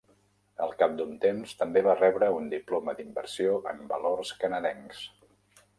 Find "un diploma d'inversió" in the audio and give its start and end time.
2.39-3.57